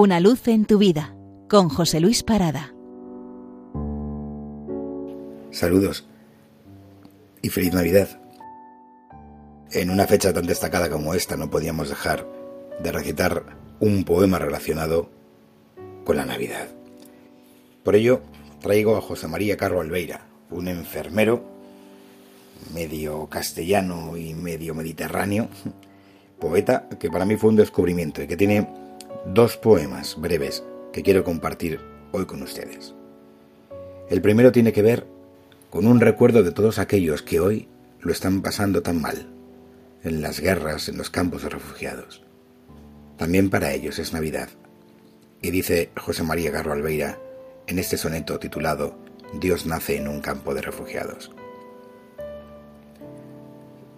[0.00, 1.16] Una luz en tu vida
[1.48, 2.72] con José Luis Parada.
[5.50, 6.06] Saludos
[7.42, 8.08] y feliz Navidad.
[9.72, 12.28] En una fecha tan destacada como esta no podíamos dejar
[12.80, 13.42] de recitar
[13.80, 15.10] un poema relacionado
[16.04, 16.68] con la Navidad.
[17.82, 18.22] Por ello
[18.60, 21.42] traigo a José María Carro Albeira, un enfermero
[22.72, 25.48] medio castellano y medio mediterráneo,
[26.38, 28.87] poeta que para mí fue un descubrimiento y que tiene
[29.26, 31.80] dos poemas breves que quiero compartir
[32.12, 32.94] hoy con ustedes.
[34.08, 35.06] El primero tiene que ver
[35.70, 37.68] con un recuerdo de todos aquellos que hoy
[38.00, 39.28] lo están pasando tan mal,
[40.02, 42.24] en las guerras, en los campos de refugiados.
[43.16, 44.48] También para ellos es Navidad.
[45.42, 47.18] Y dice José María Garro Albeira
[47.66, 48.96] en este soneto titulado
[49.34, 51.30] Dios nace en un campo de refugiados.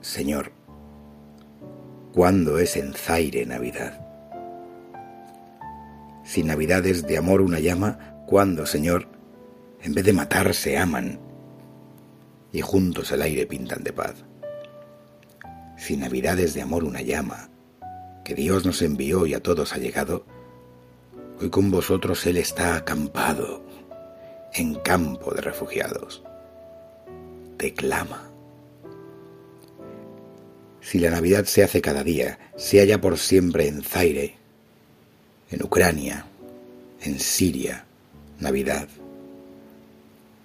[0.00, 0.50] Señor,
[2.12, 4.09] ¿cuándo es en Zaire Navidad?
[6.30, 9.08] Si Navidad es de amor una llama, ¿cuándo, Señor,
[9.82, 11.18] en vez de matarse aman
[12.52, 14.14] y juntos el aire pintan de paz?
[15.76, 17.50] Si Navidad es de amor una llama,
[18.24, 20.24] que Dios nos envió y a todos ha llegado,
[21.40, 23.66] hoy con vosotros Él está acampado
[24.54, 26.22] en campo de refugiados.
[27.56, 28.30] Te clama.
[30.80, 34.39] Si la Navidad se hace cada día, se halla por siempre en Zaire,
[35.50, 36.26] en Ucrania,
[37.02, 37.84] en Siria,
[38.38, 38.88] Navidad.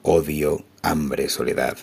[0.01, 1.77] Odio, hambre, soledad.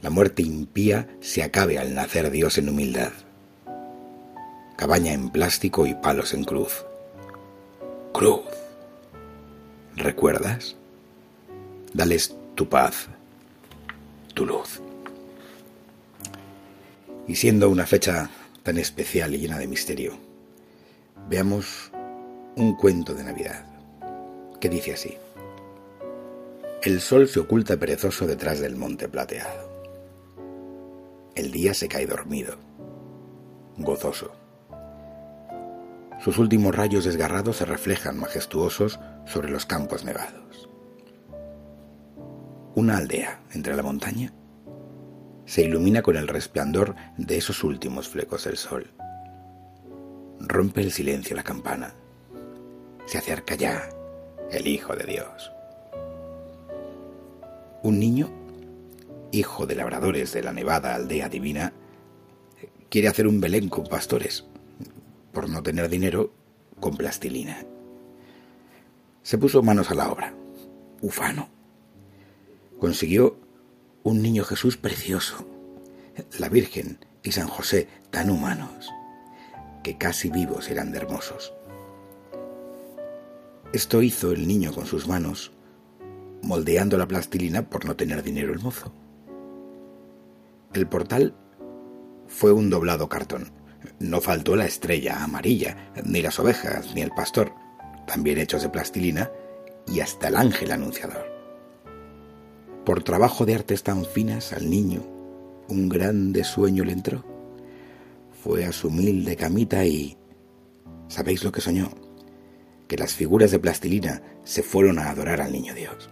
[0.00, 3.12] La muerte impía se acabe al nacer Dios en humildad.
[4.76, 6.84] Cabaña en plástico y palos en cruz.
[8.12, 8.42] Cruz.
[9.96, 10.76] ¿Recuerdas?
[11.94, 13.08] Dales tu paz,
[14.34, 14.80] tu luz.
[17.26, 18.30] Y siendo una fecha
[18.62, 20.18] tan especial y llena de misterio,
[21.28, 21.90] veamos
[22.58, 23.66] un cuento de Navidad
[24.60, 25.18] que dice así.
[26.82, 29.70] El sol se oculta perezoso detrás del monte plateado.
[31.34, 32.56] El día se cae dormido,
[33.76, 34.32] gozoso.
[36.24, 40.70] Sus últimos rayos desgarrados se reflejan majestuosos sobre los campos nevados.
[42.74, 44.32] Una aldea entre la montaña
[45.44, 48.90] se ilumina con el resplandor de esos últimos flecos del sol.
[50.40, 51.92] Rompe el silencio la campana.
[53.06, 53.88] Se acerca ya
[54.50, 55.52] el Hijo de Dios.
[57.82, 58.30] Un niño,
[59.32, 61.72] hijo de labradores de la nevada aldea divina,
[62.90, 64.44] quiere hacer un Belén con pastores.
[65.32, 66.32] Por no tener dinero,
[66.80, 67.64] con plastilina.
[69.22, 70.34] Se puso manos a la obra.
[71.00, 71.56] Ufano
[72.78, 73.38] consiguió
[74.02, 75.46] un niño Jesús precioso,
[76.38, 78.90] la Virgen y San José tan humanos,
[79.82, 81.52] que casi vivos eran de hermosos.
[83.72, 85.52] Esto hizo el niño con sus manos,
[86.42, 88.92] moldeando la plastilina por no tener dinero el mozo.
[90.72, 91.34] El portal
[92.26, 93.50] fue un doblado cartón.
[94.00, 97.52] No faltó la estrella amarilla, ni las ovejas, ni el pastor,
[98.06, 99.30] también hechos de plastilina,
[99.86, 101.26] y hasta el ángel anunciador.
[102.84, 105.16] Por trabajo de artes tan finas al niño
[105.68, 107.24] un grande sueño le entró.
[108.42, 110.16] Fue a su humilde camita y...
[111.08, 112.05] ¿Sabéis lo que soñó?
[112.88, 116.10] Que las figuras de plastilina se fueron a adorar al niño Dios.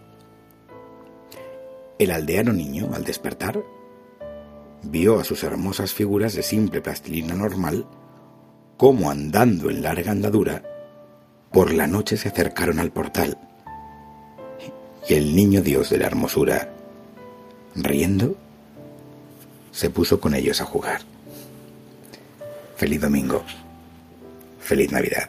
[1.99, 3.63] El aldeano niño, al despertar,
[4.83, 7.87] vio a sus hermosas figuras de simple plastilina normal,
[8.77, 10.63] como andando en larga andadura,
[11.53, 13.39] por la noche se acercaron al portal
[15.09, 16.71] y el niño Dios de la hermosura,
[17.75, 18.37] riendo,
[19.71, 21.03] se puso con ellos a jugar.
[22.77, 23.43] Feliz domingo.
[24.61, 25.29] Feliz Navidad.